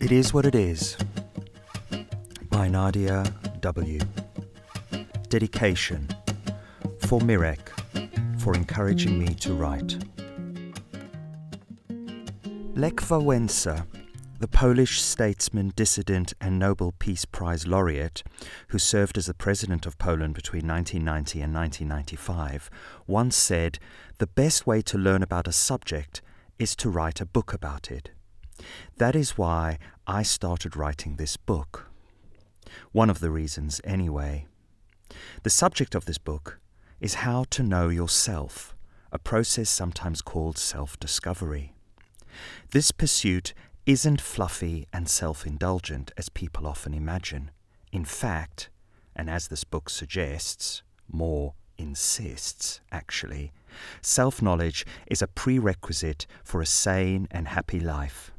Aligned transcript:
It 0.00 0.12
Is 0.12 0.32
What 0.32 0.46
It 0.46 0.54
Is 0.54 0.96
by 2.48 2.68
Nadia 2.68 3.22
W. 3.60 4.00
Dedication 5.28 6.08
for 7.00 7.20
Mirek 7.20 7.68
for 8.40 8.54
encouraging 8.54 9.18
me 9.18 9.34
to 9.34 9.52
write. 9.52 9.98
Lech 12.74 12.96
Wałęsa, 12.96 13.86
the 14.38 14.48
Polish 14.48 15.02
statesman, 15.02 15.74
dissident, 15.76 16.32
and 16.40 16.58
Nobel 16.58 16.94
Peace 16.98 17.26
Prize 17.26 17.66
laureate, 17.66 18.22
who 18.68 18.78
served 18.78 19.18
as 19.18 19.26
the 19.26 19.34
president 19.34 19.84
of 19.84 19.98
Poland 19.98 20.32
between 20.32 20.66
1990 20.66 21.42
and 21.42 21.54
1995, 21.54 22.70
once 23.06 23.36
said, 23.36 23.78
The 24.16 24.26
best 24.26 24.66
way 24.66 24.80
to 24.80 24.96
learn 24.96 25.22
about 25.22 25.46
a 25.46 25.52
subject 25.52 26.22
is 26.58 26.74
to 26.76 26.88
write 26.88 27.20
a 27.20 27.26
book 27.26 27.52
about 27.52 27.90
it. 27.90 28.12
That 28.96 29.16
is 29.16 29.38
why 29.38 29.78
I 30.06 30.22
started 30.22 30.76
writing 30.76 31.16
this 31.16 31.36
book. 31.36 31.90
One 32.92 33.10
of 33.10 33.20
the 33.20 33.30
reasons, 33.30 33.80
anyway. 33.84 34.46
The 35.42 35.50
subject 35.50 35.94
of 35.94 36.04
this 36.04 36.18
book 36.18 36.58
is 37.00 37.14
how 37.14 37.44
to 37.50 37.62
know 37.62 37.88
yourself, 37.88 38.76
a 39.10 39.18
process 39.18 39.70
sometimes 39.70 40.22
called 40.22 40.58
self 40.58 40.98
discovery. 41.00 41.72
This 42.70 42.92
pursuit 42.92 43.54
isn't 43.86 44.20
fluffy 44.20 44.86
and 44.92 45.08
self 45.08 45.46
indulgent 45.46 46.12
as 46.16 46.28
people 46.28 46.66
often 46.66 46.94
imagine. 46.94 47.50
In 47.92 48.04
fact, 48.04 48.70
and 49.16 49.28
as 49.28 49.48
this 49.48 49.64
book 49.64 49.90
suggests, 49.90 50.82
more 51.10 51.54
insists, 51.76 52.80
actually, 52.92 53.52
self 54.02 54.40
knowledge 54.42 54.86
is 55.06 55.22
a 55.22 55.26
prerequisite 55.26 56.26
for 56.44 56.60
a 56.60 56.66
sane 56.66 57.26
and 57.30 57.48
happy 57.48 57.80
life. 57.80 58.30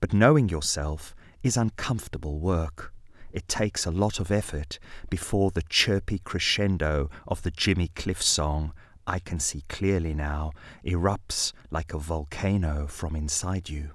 But 0.00 0.12
knowing 0.12 0.48
yourself 0.48 1.14
is 1.42 1.56
uncomfortable 1.56 2.38
work. 2.38 2.92
It 3.32 3.48
takes 3.48 3.86
a 3.86 3.90
lot 3.90 4.20
of 4.20 4.30
effort 4.30 4.78
before 5.08 5.50
the 5.50 5.62
chirpy 5.62 6.18
crescendo 6.18 7.10
of 7.26 7.42
the 7.42 7.50
Jimmy 7.50 7.88
Cliff 7.94 8.22
song, 8.22 8.72
I 9.06 9.18
Can 9.18 9.40
See 9.40 9.64
Clearly 9.68 10.14
Now, 10.14 10.52
erupts 10.84 11.52
like 11.70 11.94
a 11.94 11.98
volcano 11.98 12.86
from 12.86 13.16
inside 13.16 13.68
you. 13.68 13.90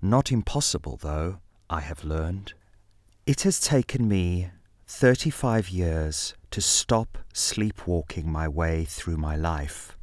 Not 0.00 0.32
impossible, 0.32 0.98
though, 1.00 1.38
I 1.70 1.80
have 1.80 2.04
learned. 2.04 2.54
It 3.26 3.42
has 3.42 3.60
taken 3.60 4.08
me 4.08 4.50
35 4.88 5.68
years 5.68 6.34
to 6.50 6.60
stop 6.60 7.18
sleepwalking 7.32 8.30
my 8.30 8.48
way 8.48 8.84
through 8.84 9.16
my 9.16 9.36
life. 9.36 9.96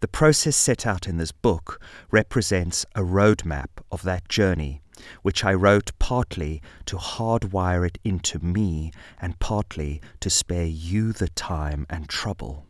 The 0.00 0.08
process 0.08 0.56
set 0.56 0.86
out 0.86 1.06
in 1.06 1.16
this 1.16 1.32
book 1.32 1.80
represents 2.10 2.84
a 2.94 3.02
roadmap 3.02 3.68
of 3.90 4.02
that 4.02 4.28
journey, 4.28 4.82
which 5.22 5.44
I 5.44 5.54
wrote 5.54 5.92
partly 5.98 6.62
to 6.86 6.96
hardwire 6.96 7.86
it 7.86 7.98
into 8.04 8.38
me 8.38 8.92
and 9.20 9.38
partly 9.38 10.00
to 10.20 10.30
spare 10.30 10.66
you 10.66 11.12
the 11.12 11.28
time 11.28 11.86
and 11.88 12.08
trouble. 12.08 12.66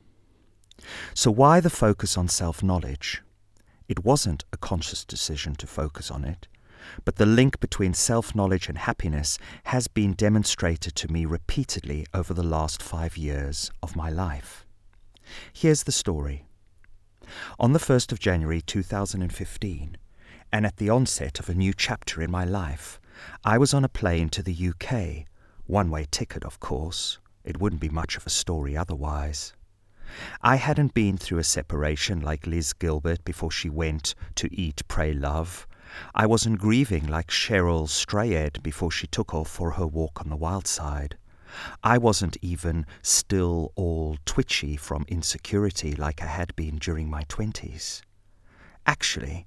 So, 1.14 1.30
why 1.30 1.60
the 1.60 1.70
focus 1.70 2.16
on 2.16 2.28
self 2.28 2.62
knowledge? 2.62 3.22
It 3.88 4.04
wasn't 4.04 4.44
a 4.52 4.56
conscious 4.56 5.04
decision 5.04 5.54
to 5.56 5.66
focus 5.66 6.10
on 6.10 6.24
it, 6.24 6.46
but 7.04 7.16
the 7.16 7.26
link 7.26 7.60
between 7.60 7.94
self 7.94 8.34
knowledge 8.34 8.68
and 8.68 8.78
happiness 8.78 9.38
has 9.64 9.88
been 9.88 10.12
demonstrated 10.14 10.94
to 10.96 11.12
me 11.12 11.24
repeatedly 11.24 12.06
over 12.14 12.32
the 12.32 12.42
last 12.42 12.82
five 12.82 13.16
years 13.16 13.70
of 13.82 13.96
my 13.96 14.08
life. 14.08 14.64
Here's 15.52 15.84
the 15.84 15.92
story. 15.92 16.46
On 17.58 17.72
the 17.72 17.78
1st 17.78 18.12
of 18.12 18.18
January 18.18 18.60
2015, 18.60 19.96
and 20.52 20.66
at 20.66 20.76
the 20.76 20.90
onset 20.90 21.38
of 21.38 21.48
a 21.48 21.54
new 21.54 21.72
chapter 21.72 22.22
in 22.22 22.30
my 22.30 22.44
life, 22.44 23.00
I 23.44 23.58
was 23.58 23.72
on 23.72 23.84
a 23.84 23.88
plane 23.88 24.28
to 24.30 24.42
the 24.42 24.68
UK, 24.70 25.26
one 25.66 25.90
way 25.90 26.06
ticket, 26.10 26.44
of 26.44 26.60
course. 26.60 27.18
It 27.44 27.60
wouldn't 27.60 27.80
be 27.80 27.88
much 27.88 28.16
of 28.16 28.26
a 28.26 28.30
story 28.30 28.76
otherwise. 28.76 29.54
I 30.42 30.56
hadn't 30.56 30.92
been 30.94 31.16
through 31.16 31.38
a 31.38 31.44
separation 31.44 32.20
like 32.20 32.46
Liz 32.46 32.72
Gilbert 32.72 33.24
before 33.24 33.50
she 33.50 33.70
went 33.70 34.14
to 34.34 34.52
Eat, 34.52 34.82
Pray, 34.88 35.12
Love. 35.12 35.66
I 36.14 36.26
wasn't 36.26 36.58
grieving 36.58 37.06
like 37.06 37.28
Cheryl 37.28 37.88
Strayed 37.88 38.62
before 38.62 38.90
she 38.90 39.06
took 39.06 39.34
off 39.34 39.48
for 39.48 39.72
her 39.72 39.86
walk 39.86 40.20
on 40.20 40.28
the 40.28 40.36
wild 40.36 40.66
side. 40.66 41.16
I 41.82 41.98
wasn't 41.98 42.36
even 42.42 42.86
still 43.02 43.72
all 43.74 44.16
twitchy 44.24 44.76
from 44.76 45.04
insecurity 45.08 45.92
like 45.92 46.22
I 46.22 46.26
had 46.26 46.54
been 46.56 46.76
during 46.76 47.08
my 47.08 47.22
twenties. 47.28 48.02
Actually, 48.86 49.46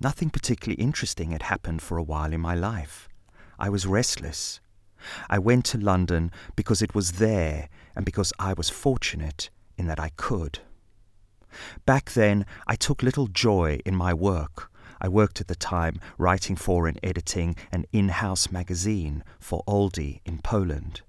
nothing 0.00 0.30
particularly 0.30 0.82
interesting 0.82 1.30
had 1.30 1.42
happened 1.42 1.82
for 1.82 1.98
a 1.98 2.02
while 2.02 2.32
in 2.32 2.40
my 2.40 2.54
life. 2.54 3.08
I 3.58 3.68
was 3.68 3.86
restless. 3.86 4.60
I 5.28 5.38
went 5.38 5.64
to 5.66 5.78
London 5.78 6.30
because 6.56 6.82
it 6.82 6.94
was 6.94 7.12
there 7.12 7.68
and 7.94 8.04
because 8.04 8.32
I 8.38 8.52
was 8.52 8.70
fortunate 8.70 9.50
in 9.76 9.86
that 9.86 10.00
I 10.00 10.10
could. 10.16 10.60
Back 11.84 12.12
then, 12.12 12.44
I 12.66 12.76
took 12.76 13.02
little 13.02 13.28
joy 13.28 13.80
in 13.86 13.94
my 13.94 14.12
work. 14.12 14.70
I 15.00 15.08
worked 15.08 15.40
at 15.40 15.48
the 15.48 15.54
time 15.54 16.00
writing 16.18 16.56
for 16.56 16.86
and 16.86 16.98
editing 17.02 17.56
an 17.70 17.84
in 17.92 18.08
house 18.08 18.50
magazine 18.50 19.22
for 19.38 19.62
Aldi 19.66 20.20
in 20.24 20.38
Poland 20.38 21.02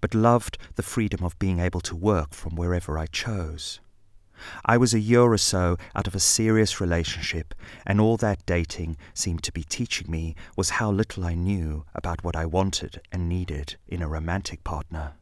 but 0.00 0.14
loved 0.14 0.58
the 0.76 0.82
freedom 0.82 1.24
of 1.24 1.38
being 1.38 1.60
able 1.60 1.80
to 1.80 1.96
work 1.96 2.34
from 2.34 2.56
wherever 2.56 2.98
I 2.98 3.06
chose. 3.06 3.80
I 4.64 4.76
was 4.76 4.92
a 4.92 5.00
year 5.00 5.22
or 5.22 5.38
so 5.38 5.76
out 5.94 6.06
of 6.06 6.14
a 6.14 6.20
serious 6.20 6.80
relationship, 6.80 7.54
and 7.86 8.00
all 8.00 8.16
that 8.18 8.44
dating 8.46 8.96
seemed 9.14 9.42
to 9.44 9.52
be 9.52 9.62
teaching 9.62 10.10
me 10.10 10.34
was 10.56 10.70
how 10.70 10.90
little 10.90 11.24
I 11.24 11.34
knew 11.34 11.84
about 11.94 12.24
what 12.24 12.36
I 12.36 12.44
wanted 12.44 13.00
and 13.12 13.28
needed 13.28 13.76
in 13.86 14.02
a 14.02 14.08
romantic 14.08 14.64
partner. 14.64 15.14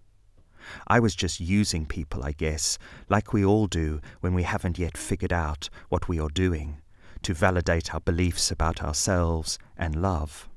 I 0.86 1.00
was 1.00 1.14
just 1.14 1.40
using 1.40 1.86
people, 1.86 2.22
I 2.22 2.32
guess, 2.32 2.78
like 3.08 3.32
we 3.32 3.44
all 3.44 3.66
do 3.66 4.00
when 4.20 4.32
we 4.32 4.44
haven't 4.44 4.78
yet 4.78 4.96
figured 4.96 5.32
out 5.32 5.68
what 5.88 6.08
we 6.08 6.18
are 6.18 6.28
doing, 6.28 6.80
to 7.22 7.34
validate 7.34 7.92
our 7.92 8.00
beliefs 8.00 8.50
about 8.50 8.82
ourselves 8.82 9.58
and 9.76 10.00
love. 10.00 10.48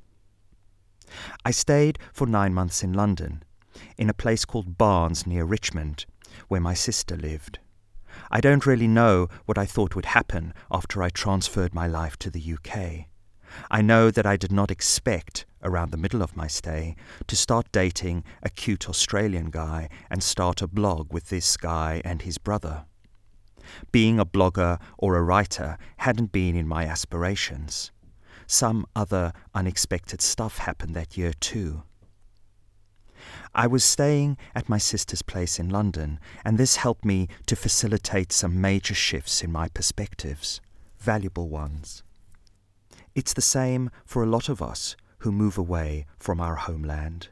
I 1.44 1.52
stayed 1.52 2.00
for 2.14 2.28
nine 2.28 2.54
months 2.54 2.84
in 2.84 2.94
London, 2.94 3.44
in 3.98 4.10
a 4.10 4.14
place 4.14 4.46
called 4.46 4.78
Barnes 4.78 5.26
near 5.28 5.46
Richmond, 5.46 6.06
where 6.48 6.62
my 6.62 6.74
sister 6.74 7.16
lived. 7.16 7.60
I 8.32 8.42
don't 8.42 8.66
really 8.66 8.88
know 8.88 9.28
what 9.46 9.58
I 9.58 9.66
thought 9.66 9.96
would 9.96 10.06
happen 10.06 10.54
after 10.72 11.04
I 11.04 11.10
transferred 11.10 11.74
my 11.74 11.88
life 11.88 12.18
to 12.18 12.30
the 12.30 12.54
UK. 12.54 13.08
I 13.70 13.82
know 13.82 14.12
that 14.12 14.26
I 14.26 14.38
did 14.38 14.52
not 14.52 14.72
expect, 14.72 15.46
around 15.64 15.92
the 15.92 15.98
middle 15.98 16.22
of 16.22 16.36
my 16.36 16.48
stay, 16.48 16.96
to 17.28 17.36
start 17.36 17.72
dating 17.72 18.24
a 18.44 18.50
cute 18.50 18.90
Australian 18.90 19.50
guy 19.50 19.90
and 20.10 20.22
start 20.22 20.62
a 20.62 20.68
blog 20.68 21.14
with 21.14 21.30
this 21.30 21.56
guy 21.58 22.02
and 22.04 22.22
his 22.22 22.38
brother. 22.38 22.86
Being 23.92 24.20
a 24.20 24.26
blogger 24.26 24.80
or 24.98 25.16
a 25.16 25.24
writer 25.24 25.78
hadn't 25.98 26.32
been 26.32 26.56
in 26.56 26.68
my 26.68 26.86
aspirations. 26.86 27.92
Some 28.48 28.86
other 28.96 29.34
unexpected 29.54 30.22
stuff 30.22 30.60
happened 30.60 30.96
that 30.96 31.18
year 31.18 31.34
too. 31.34 31.84
I 33.58 33.68
was 33.68 33.86
staying 33.86 34.38
at 34.54 34.68
my 34.68 34.78
sister's 34.78 35.22
place 35.22 35.60
in 35.60 35.70
London, 35.70 36.20
and 36.44 36.58
this 36.58 36.76
helped 36.76 37.06
me 37.06 37.30
to 37.46 37.56
facilitate 37.56 38.34
some 38.34 38.60
major 38.60 38.94
shifts 38.94 39.42
in 39.42 39.50
my 39.50 39.70
perspectives, 39.70 40.60
valuable 41.00 41.48
ones. 41.48 42.04
It's 43.16 43.34
the 43.34 43.42
same 43.42 43.92
for 44.06 44.22
a 44.22 44.28
lot 44.28 44.50
of 44.50 44.62
us 44.62 44.98
who 45.20 45.32
move 45.32 45.58
away 45.58 46.06
from 46.20 46.42
our 46.42 46.56
homeland. 46.56 47.30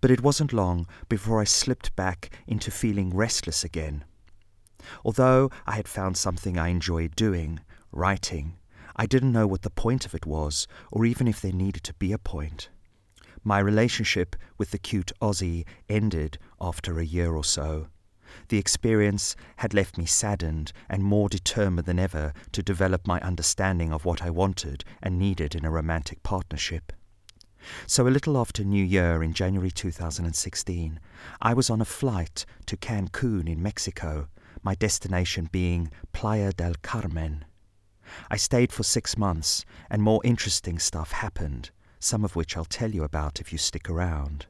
But 0.00 0.10
it 0.10 0.20
wasn't 0.20 0.52
long 0.52 0.88
before 1.08 1.40
I 1.40 1.44
slipped 1.44 1.94
back 1.94 2.30
into 2.48 2.72
feeling 2.72 3.14
restless 3.14 3.62
again. 3.62 4.04
Although 5.04 5.52
I 5.64 5.76
had 5.76 5.86
found 5.86 6.16
something 6.16 6.58
I 6.58 6.68
enjoyed 6.68 7.14
doing, 7.14 7.60
writing, 7.92 8.56
I 8.96 9.06
didn't 9.06 9.32
know 9.32 9.46
what 9.46 9.62
the 9.62 9.70
point 9.70 10.06
of 10.06 10.14
it 10.14 10.26
was, 10.26 10.66
or 10.90 11.06
even 11.06 11.28
if 11.28 11.40
there 11.40 11.52
needed 11.52 11.84
to 11.84 11.94
be 11.94 12.12
a 12.12 12.18
point. 12.18 12.68
My 13.46 13.60
relationship 13.60 14.34
with 14.58 14.72
the 14.72 14.78
cute 14.78 15.12
Aussie 15.22 15.66
ended 15.88 16.36
after 16.60 16.98
a 16.98 17.04
year 17.04 17.36
or 17.36 17.44
so. 17.44 17.86
The 18.48 18.58
experience 18.58 19.36
had 19.58 19.72
left 19.72 19.96
me 19.96 20.04
saddened 20.04 20.72
and 20.90 21.04
more 21.04 21.28
determined 21.28 21.86
than 21.86 22.00
ever 22.00 22.32
to 22.50 22.60
develop 22.60 23.06
my 23.06 23.20
understanding 23.20 23.92
of 23.92 24.04
what 24.04 24.20
I 24.20 24.30
wanted 24.30 24.82
and 25.00 25.16
needed 25.16 25.54
in 25.54 25.64
a 25.64 25.70
romantic 25.70 26.24
partnership. 26.24 26.92
So, 27.86 28.08
a 28.08 28.10
little 28.10 28.36
after 28.36 28.64
New 28.64 28.84
Year 28.84 29.22
in 29.22 29.32
January 29.32 29.70
2016, 29.70 30.98
I 31.40 31.54
was 31.54 31.70
on 31.70 31.80
a 31.80 31.84
flight 31.84 32.46
to 32.66 32.76
Cancun 32.76 33.48
in 33.48 33.62
Mexico, 33.62 34.26
my 34.64 34.74
destination 34.74 35.48
being 35.52 35.92
Playa 36.12 36.50
del 36.50 36.74
Carmen. 36.82 37.44
I 38.28 38.38
stayed 38.38 38.72
for 38.72 38.82
six 38.82 39.16
months, 39.16 39.64
and 39.88 40.02
more 40.02 40.20
interesting 40.24 40.80
stuff 40.80 41.12
happened 41.12 41.70
some 42.06 42.24
of 42.24 42.36
which 42.36 42.56
I'll 42.56 42.64
tell 42.64 42.92
you 42.92 43.02
about 43.02 43.40
if 43.40 43.50
you 43.50 43.58
stick 43.58 43.90
around. 43.90 44.46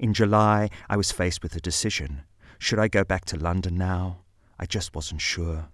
In 0.00 0.12
July, 0.12 0.68
I 0.90 0.96
was 0.96 1.12
faced 1.12 1.42
with 1.42 1.54
a 1.54 1.60
decision. 1.60 2.22
Should 2.58 2.80
I 2.80 2.88
go 2.88 3.04
back 3.04 3.24
to 3.26 3.38
London 3.38 3.76
now? 3.76 4.18
I 4.58 4.66
just 4.66 4.92
wasn't 4.92 5.20
sure. 5.20 5.68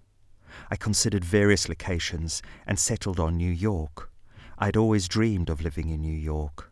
I 0.71 0.77
considered 0.77 1.25
various 1.25 1.67
locations 1.67 2.43
and 2.67 2.79
settled 2.79 3.19
on 3.19 3.39
New 3.39 3.51
York. 3.51 4.11
I'd 4.59 4.77
always 4.77 5.09
dreamed 5.09 5.49
of 5.49 5.63
living 5.63 5.89
in 5.89 6.03
New 6.03 6.17
York. 6.17 6.71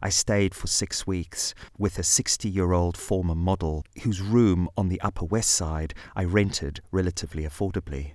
I 0.00 0.10
stayed 0.10 0.54
for 0.54 0.68
six 0.68 1.04
weeks 1.04 1.52
with 1.76 1.98
a 1.98 2.04
60 2.04 2.48
year 2.48 2.72
old 2.72 2.96
former 2.96 3.34
model 3.34 3.84
whose 4.04 4.20
room 4.20 4.68
on 4.76 4.90
the 4.90 5.00
Upper 5.00 5.24
West 5.24 5.50
Side 5.50 5.92
I 6.14 6.22
rented 6.22 6.82
relatively 6.92 7.42
affordably. 7.42 8.12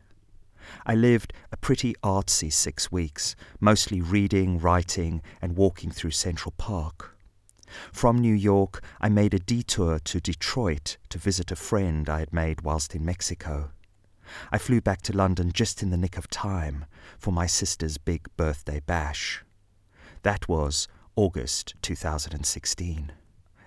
I 0.86 0.96
lived 0.96 1.34
a 1.52 1.58
pretty 1.58 1.96
artsy 2.04 2.52
six 2.52 2.92
weeks, 2.92 3.36
mostly 3.60 4.02
reading, 4.02 4.60
writing, 4.60 5.22
and 5.42 5.58
walking 5.58 5.92
through 5.92 6.12
Central 6.12 6.54
Park. 6.58 7.18
From 7.92 8.20
New 8.20 8.34
York, 8.34 8.82
I 9.02 9.10
made 9.10 9.34
a 9.34 9.40
detour 9.40 10.00
to 10.00 10.22
Detroit 10.22 10.98
to 11.10 11.18
visit 11.18 11.52
a 11.52 11.56
friend 11.56 12.10
I 12.10 12.20
had 12.20 12.34
made 12.34 12.62
whilst 12.62 12.96
in 12.96 13.06
Mexico. 13.06 13.72
I 14.52 14.58
flew 14.58 14.82
back 14.82 15.02
to 15.04 15.16
London 15.16 15.52
just 15.54 15.82
in 15.82 15.90
the 15.90 15.98
nick 15.98 16.18
of 16.18 16.30
time 16.30 16.86
for 17.18 17.32
my 17.32 17.46
sister's 17.46 17.98
big 17.98 18.28
birthday 18.36 18.82
bash. 18.86 19.44
That 20.24 20.48
was 20.48 20.88
August 21.16 21.76
2016. 21.82 23.12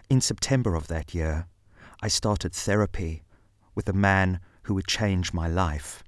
In 0.08 0.20
September 0.20 0.74
of 0.74 0.88
that 0.88 1.14
year, 1.14 1.46
I 2.02 2.08
started 2.08 2.52
therapy 2.52 3.22
with 3.74 3.88
a 3.88 3.94
man 3.94 4.40
who 4.62 4.74
would 4.74 4.86
change 4.86 5.32
my 5.32 5.48
life 5.48 6.02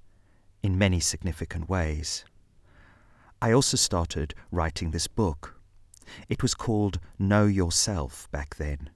in 0.63 0.79
many 0.79 1.01
significant 1.01 1.69
ways. 1.69 2.25
I 3.41 3.53
also 3.53 3.77
started 3.77 4.35
writing 4.51 4.91
this 4.91 5.09
book. 5.09 5.61
It 6.29 6.43
was 6.43 6.55
called 6.55 7.01
Know 7.19 7.47
Yourself 7.47 8.29
back 8.31 8.57
then. 8.57 8.91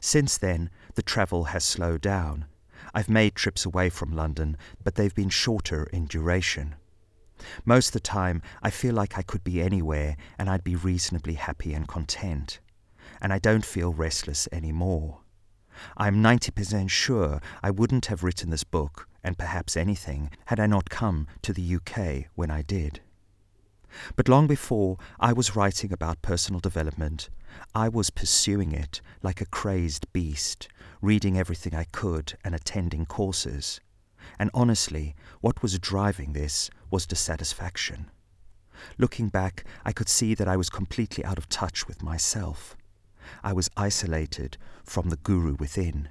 Since 0.00 0.38
then, 0.38 0.70
the 0.94 1.02
travel 1.02 1.44
has 1.44 1.64
slowed 1.64 2.00
down. 2.00 2.46
I've 2.94 3.08
made 3.08 3.34
trips 3.34 3.64
away 3.64 3.90
from 3.90 4.14
London, 4.14 4.56
but 4.82 4.94
they've 4.94 5.14
been 5.14 5.28
shorter 5.28 5.84
in 5.92 6.06
duration. 6.06 6.76
Most 7.64 7.88
of 7.88 7.92
the 7.92 8.00
time, 8.00 8.42
I 8.62 8.70
feel 8.70 8.94
like 8.94 9.16
I 9.16 9.22
could 9.22 9.44
be 9.44 9.62
anywhere 9.62 10.16
and 10.38 10.48
I'd 10.50 10.64
be 10.64 10.76
reasonably 10.76 11.34
happy 11.34 11.72
and 11.74 11.86
content. 11.86 12.60
And 13.20 13.32
I 13.32 13.38
don't 13.38 13.64
feel 13.64 13.92
restless 13.92 14.48
anymore. 14.52 15.20
I'm 15.96 16.22
90% 16.22 16.90
sure 16.90 17.40
I 17.62 17.70
wouldn't 17.70 18.06
have 18.06 18.24
written 18.24 18.50
this 18.50 18.64
book, 18.64 19.08
and 19.28 19.36
perhaps 19.36 19.76
anything, 19.76 20.30
had 20.46 20.58
I 20.58 20.66
not 20.66 20.88
come 20.88 21.26
to 21.42 21.52
the 21.52 21.76
UK 21.76 22.30
when 22.34 22.50
I 22.50 22.62
did. 22.62 23.00
But 24.16 24.26
long 24.26 24.46
before 24.46 24.96
I 25.20 25.34
was 25.34 25.54
writing 25.54 25.92
about 25.92 26.22
personal 26.22 26.60
development, 26.60 27.28
I 27.74 27.90
was 27.90 28.08
pursuing 28.08 28.72
it 28.72 29.02
like 29.22 29.42
a 29.42 29.46
crazed 29.46 30.10
beast, 30.14 30.68
reading 31.02 31.36
everything 31.36 31.74
I 31.74 31.84
could 31.84 32.38
and 32.42 32.54
attending 32.54 33.04
courses. 33.04 33.82
And 34.38 34.50
honestly, 34.54 35.14
what 35.42 35.60
was 35.60 35.78
driving 35.78 36.32
this 36.32 36.70
was 36.90 37.04
dissatisfaction. 37.04 38.10
Looking 38.96 39.28
back, 39.28 39.66
I 39.84 39.92
could 39.92 40.08
see 40.08 40.32
that 40.36 40.48
I 40.48 40.56
was 40.56 40.70
completely 40.70 41.22
out 41.22 41.36
of 41.36 41.50
touch 41.50 41.86
with 41.86 42.02
myself. 42.02 42.78
I 43.44 43.52
was 43.52 43.68
isolated 43.76 44.56
from 44.84 45.10
the 45.10 45.18
guru 45.18 45.54
within. 45.56 46.08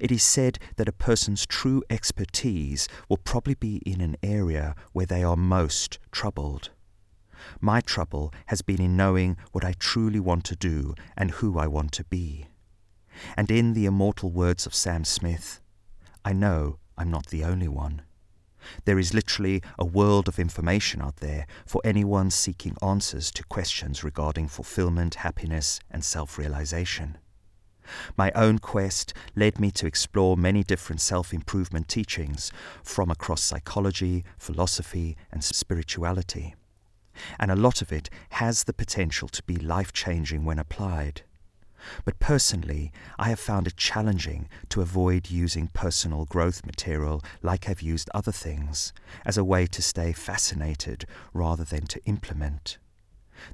It 0.00 0.12
is 0.12 0.22
said 0.22 0.58
that 0.76 0.88
a 0.88 0.92
person's 0.92 1.46
true 1.46 1.82
expertise 1.88 2.88
will 3.08 3.16
probably 3.16 3.54
be 3.54 3.76
in 3.86 4.00
an 4.00 4.16
area 4.22 4.74
where 4.92 5.06
they 5.06 5.22
are 5.22 5.36
most 5.36 5.98
troubled. 6.10 6.70
My 7.60 7.80
trouble 7.80 8.32
has 8.46 8.62
been 8.62 8.80
in 8.80 8.96
knowing 8.96 9.36
what 9.52 9.64
I 9.64 9.74
truly 9.78 10.20
want 10.20 10.44
to 10.44 10.56
do 10.56 10.94
and 11.16 11.32
who 11.32 11.58
I 11.58 11.66
want 11.66 11.92
to 11.92 12.04
be. 12.04 12.46
And 13.36 13.50
in 13.50 13.72
the 13.74 13.86
immortal 13.86 14.30
words 14.30 14.66
of 14.66 14.74
Sam 14.74 15.04
Smith, 15.04 15.60
I 16.24 16.32
know 16.32 16.78
I'm 16.96 17.10
not 17.10 17.26
the 17.26 17.44
only 17.44 17.68
one. 17.68 18.02
There 18.84 18.98
is 18.98 19.12
literally 19.12 19.60
a 19.78 19.84
world 19.84 20.28
of 20.28 20.38
information 20.38 21.02
out 21.02 21.16
there 21.16 21.46
for 21.66 21.80
anyone 21.84 22.30
seeking 22.30 22.76
answers 22.80 23.32
to 23.32 23.44
questions 23.44 24.04
regarding 24.04 24.48
fulfillment, 24.48 25.16
happiness, 25.16 25.80
and 25.90 26.04
self 26.04 26.38
realization. 26.38 27.18
My 28.16 28.30
own 28.34 28.58
quest 28.58 29.12
led 29.34 29.58
me 29.58 29.70
to 29.72 29.86
explore 29.86 30.36
many 30.36 30.62
different 30.62 31.00
self 31.00 31.32
improvement 31.32 31.88
teachings 31.88 32.52
from 32.82 33.10
across 33.10 33.42
psychology, 33.42 34.24
philosophy, 34.38 35.16
and 35.30 35.42
spirituality. 35.42 36.54
And 37.38 37.50
a 37.50 37.56
lot 37.56 37.82
of 37.82 37.92
it 37.92 38.08
has 38.30 38.64
the 38.64 38.72
potential 38.72 39.28
to 39.28 39.42
be 39.42 39.56
life 39.56 39.92
changing 39.92 40.44
when 40.44 40.58
applied. 40.58 41.22
But 42.04 42.20
personally, 42.20 42.92
I 43.18 43.28
have 43.28 43.40
found 43.40 43.66
it 43.66 43.76
challenging 43.76 44.48
to 44.68 44.82
avoid 44.82 45.30
using 45.30 45.68
personal 45.68 46.24
growth 46.26 46.64
material 46.64 47.22
like 47.42 47.68
I've 47.68 47.82
used 47.82 48.08
other 48.14 48.32
things 48.32 48.92
as 49.26 49.36
a 49.36 49.44
way 49.44 49.66
to 49.66 49.82
stay 49.82 50.12
fascinated 50.12 51.06
rather 51.34 51.64
than 51.64 51.86
to 51.88 52.04
implement. 52.04 52.78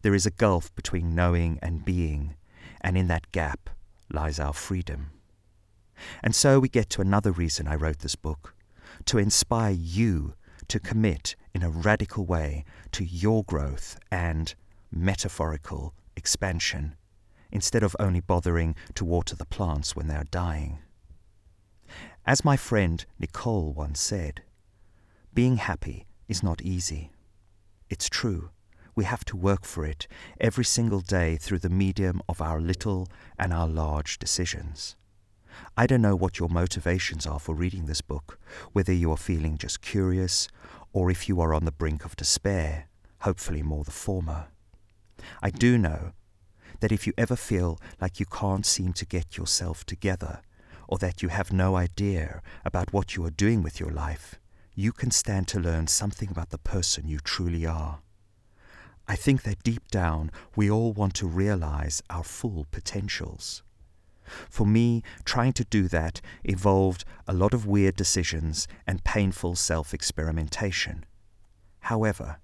There 0.03 0.15
is 0.15 0.27
a 0.27 0.31
gulf 0.31 0.75
between 0.75 1.15
knowing 1.15 1.59
and 1.63 1.85
being, 1.85 2.35
and 2.83 2.99
in 2.99 3.09
that 3.09 3.33
gap 3.33 3.71
lies 4.11 4.39
our 4.39 4.53
freedom. 4.53 5.11
And 6.23 6.35
so 6.35 6.61
we 6.61 6.69
get 6.69 6.91
to 6.91 7.01
another 7.01 7.33
reason 7.33 7.67
I 7.67 7.75
wrote 7.75 7.99
this 8.01 8.17
book 8.17 8.55
to 9.07 9.19
inspire 9.19 9.73
you 9.73 10.35
to 10.69 10.79
commit 10.79 11.35
in 11.55 11.63
a 11.63 11.71
radical 11.71 12.25
way 12.25 12.65
to 12.93 13.05
your 13.05 13.45
growth 13.45 13.99
and 14.11 14.55
metaphorical 14.91 15.95
expansion 16.17 16.95
instead 17.51 17.83
of 17.83 17.97
only 17.99 18.21
bothering 18.21 18.75
to 18.95 19.05
water 19.05 19.35
the 19.35 19.47
plants 19.47 19.97
when 19.97 20.07
they 20.07 20.15
are 20.15 20.25
dying. 20.31 20.79
As 22.27 22.45
my 22.45 22.57
friend 22.57 23.05
Nicole 23.19 23.73
once 23.73 24.01
said, 24.01 24.43
being 25.33 25.57
happy 25.57 26.07
is 26.29 26.43
not 26.43 26.61
easy. 26.61 27.11
It's 27.89 28.09
true. 28.09 28.51
We 28.99 29.05
have 29.05 29.25
to 29.27 29.37
work 29.37 29.65
for 29.65 29.87
it 29.87 30.09
every 30.41 30.65
single 30.65 30.99
day 30.99 31.37
through 31.37 31.61
the 31.61 31.69
medium 31.69 32.21
of 32.29 32.43
our 32.43 32.61
little 32.61 33.07
and 33.39 33.53
our 33.53 33.69
large 33.69 34.19
decisions. 34.19 34.97
I 35.77 35.87
don't 35.87 36.03
know 36.03 36.17
what 36.17 36.41
your 36.41 36.49
motivations 36.49 37.25
are 37.25 37.39
for 37.39 37.55
reading 37.55 37.87
this 37.87 38.01
book, 38.01 38.41
whether 38.73 38.93
you 38.93 39.13
are 39.13 39.17
feeling 39.17 39.57
just 39.57 39.83
curious 39.83 40.49
or 40.93 41.13
if 41.13 41.29
you 41.29 41.41
are 41.41 41.55
on 41.55 41.65
the 41.65 41.71
brink 41.71 42.05
of 42.05 42.17
despair, 42.17 42.89
hopefully 43.21 43.63
more 43.63 43.85
the 43.85 43.93
former. 43.93 44.49
I 45.41 45.51
do 45.51 45.79
know 45.79 46.11
that 46.81 46.91
if 46.91 47.07
you 47.07 47.13
ever 47.17 47.37
feel 47.37 47.79
like 48.01 48.19
you 48.19 48.27
can't 48.27 48.67
seem 48.67 48.93
to 48.95 49.07
get 49.07 49.37
yourself 49.37 49.85
together, 49.85 50.43
or 50.89 50.99
that 50.99 51.23
you 51.23 51.29
have 51.29 51.53
no 51.53 51.77
idea 51.77 52.43
about 52.65 52.93
what 52.93 53.15
you 53.15 53.25
are 53.25 53.31
doing 53.31 53.63
with 53.63 53.79
your 53.79 53.93
life, 53.93 54.41
you 54.75 54.91
can 54.91 55.13
stand 55.13 55.47
to 55.47 55.61
learn 55.61 55.87
something 55.87 56.31
about 56.31 56.51
the 56.51 56.59
person 56.59 57.07
you 57.07 57.21
truly 57.21 57.65
are. 57.65 58.01
I 59.09 59.17
think 59.17 59.43
that 59.43 59.63
deep 59.63 59.89
down 59.89 60.31
we 60.55 60.71
all 60.71 60.93
want 60.93 61.15
to 61.15 61.27
realize 61.27 62.03
our 62.11 62.23
full 62.23 62.67
potentials. 62.71 63.63
For 64.51 64.67
me, 64.67 65.03
trying 65.25 65.55
to 65.55 65.65
do 65.65 65.89
that 65.89 66.21
involved 66.45 67.07
a 67.27 67.33
lot 67.33 67.55
of 67.55 67.67
weird 67.67 67.97
decisions 67.97 68.69
and 68.87 69.03
painful 69.03 69.57
self 69.57 69.95
experimentation. 69.95 71.07
However, 71.81 72.39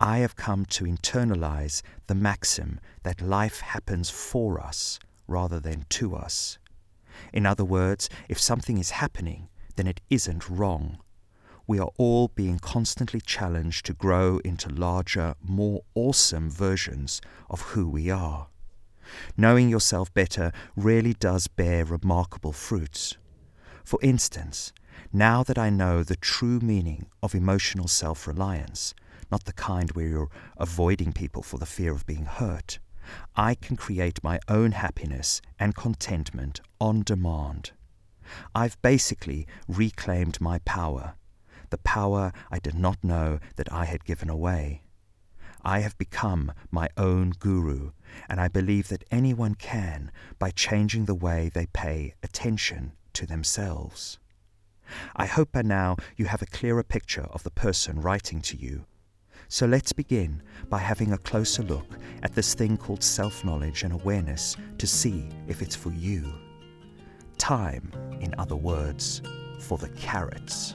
I 0.00 0.18
have 0.18 0.36
come 0.36 0.64
to 0.66 0.84
internalize 0.84 1.82
the 2.06 2.14
maxim 2.14 2.80
that 3.02 3.20
life 3.20 3.60
happens 3.60 4.08
for 4.08 4.58
us 4.58 4.98
rather 5.26 5.60
than 5.60 5.84
to 5.90 6.14
us. 6.14 6.58
In 7.32 7.44
other 7.44 7.64
words, 7.64 8.08
if 8.28 8.40
something 8.40 8.78
is 8.78 8.92
happening, 8.92 9.48
then 9.76 9.86
it 9.86 10.00
isn't 10.08 10.48
wrong. 10.48 10.98
We 11.68 11.78
are 11.78 11.90
all 11.98 12.28
being 12.28 12.58
constantly 12.58 13.20
challenged 13.20 13.84
to 13.86 13.92
grow 13.92 14.38
into 14.38 14.70
larger, 14.70 15.34
more 15.42 15.82
awesome 15.94 16.50
versions 16.50 17.20
of 17.50 17.60
who 17.60 17.86
we 17.86 18.08
are. 18.08 18.48
Knowing 19.36 19.68
yourself 19.68 20.12
better 20.14 20.50
really 20.76 21.12
does 21.12 21.46
bear 21.46 21.84
remarkable 21.84 22.54
fruits. 22.54 23.18
For 23.84 23.98
instance, 24.02 24.72
now 25.12 25.42
that 25.42 25.58
I 25.58 25.68
know 25.68 26.02
the 26.02 26.16
true 26.16 26.58
meaning 26.60 27.04
of 27.22 27.34
emotional 27.34 27.86
self 27.86 28.26
reliance, 28.26 28.94
not 29.30 29.44
the 29.44 29.52
kind 29.52 29.90
where 29.92 30.08
you're 30.08 30.30
avoiding 30.56 31.12
people 31.12 31.42
for 31.42 31.58
the 31.58 31.66
fear 31.66 31.92
of 31.92 32.06
being 32.06 32.24
hurt. 32.24 32.78
I 33.36 33.54
can 33.54 33.76
create 33.76 34.24
my 34.24 34.40
own 34.48 34.72
happiness 34.72 35.42
and 35.58 35.76
contentment 35.76 36.62
on 36.80 37.02
demand. 37.02 37.72
I've 38.54 38.80
basically 38.80 39.46
reclaimed 39.66 40.40
my 40.40 40.60
power, 40.60 41.14
the 41.70 41.78
power 41.78 42.32
I 42.50 42.58
did 42.58 42.74
not 42.74 43.02
know 43.02 43.38
that 43.56 43.72
I 43.72 43.84
had 43.84 44.04
given 44.04 44.28
away. 44.28 44.82
I 45.64 45.80
have 45.80 45.98
become 45.98 46.52
my 46.70 46.88
own 46.96 47.30
guru, 47.38 47.90
and 48.28 48.40
I 48.40 48.48
believe 48.48 48.88
that 48.88 49.04
anyone 49.10 49.54
can 49.54 50.10
by 50.38 50.50
changing 50.50 51.04
the 51.04 51.14
way 51.14 51.50
they 51.52 51.66
pay 51.66 52.14
attention 52.22 52.92
to 53.14 53.26
themselves. 53.26 54.18
I 55.16 55.26
hope 55.26 55.52
by 55.52 55.62
now 55.62 55.96
you 56.16 56.26
have 56.26 56.42
a 56.42 56.46
clearer 56.46 56.82
picture 56.82 57.26
of 57.30 57.42
the 57.42 57.50
person 57.50 58.00
writing 58.00 58.40
to 58.42 58.56
you 58.56 58.86
so 59.50 59.64
let's 59.64 59.94
begin 59.94 60.42
by 60.68 60.78
having 60.78 61.12
a 61.12 61.18
closer 61.18 61.62
look 61.62 61.86
at 62.22 62.34
this 62.34 62.52
thing 62.52 62.76
called 62.76 63.02
self 63.02 63.44
knowledge 63.44 63.82
and 63.82 63.94
awareness 63.94 64.56
to 64.76 64.86
see 64.86 65.26
if 65.46 65.62
it's 65.62 65.74
for 65.74 65.90
you. 65.90 66.34
Time, 67.38 67.90
in 68.20 68.34
other 68.36 68.56
words, 68.56 69.22
for 69.60 69.78
the 69.78 69.88
carrots. 69.90 70.74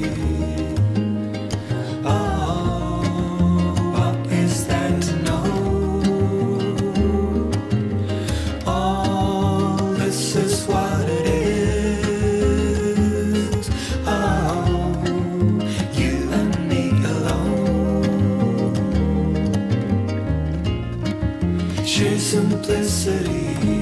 alone. 22.01 22.09
Sheer 22.09 22.19
simplicity. 22.19 23.80